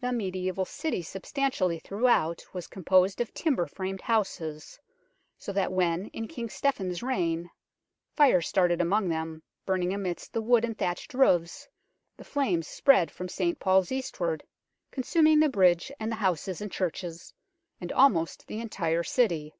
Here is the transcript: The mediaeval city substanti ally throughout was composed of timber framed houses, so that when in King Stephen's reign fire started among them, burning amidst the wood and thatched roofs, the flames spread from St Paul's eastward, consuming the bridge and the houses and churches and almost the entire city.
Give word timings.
The 0.00 0.12
mediaeval 0.14 0.64
city 0.64 1.02
substanti 1.02 1.60
ally 1.60 1.78
throughout 1.78 2.42
was 2.54 2.66
composed 2.68 3.20
of 3.20 3.34
timber 3.34 3.66
framed 3.66 4.00
houses, 4.00 4.80
so 5.36 5.52
that 5.52 5.70
when 5.72 6.06
in 6.06 6.26
King 6.26 6.48
Stephen's 6.48 7.02
reign 7.02 7.50
fire 8.16 8.40
started 8.40 8.80
among 8.80 9.10
them, 9.10 9.42
burning 9.66 9.92
amidst 9.92 10.32
the 10.32 10.40
wood 10.40 10.64
and 10.64 10.78
thatched 10.78 11.12
roofs, 11.12 11.68
the 12.16 12.24
flames 12.24 12.66
spread 12.66 13.10
from 13.10 13.28
St 13.28 13.60
Paul's 13.60 13.92
eastward, 13.92 14.42
consuming 14.90 15.40
the 15.40 15.50
bridge 15.50 15.92
and 16.00 16.10
the 16.10 16.16
houses 16.16 16.62
and 16.62 16.72
churches 16.72 17.34
and 17.78 17.92
almost 17.92 18.46
the 18.46 18.60
entire 18.60 19.02
city. 19.02 19.52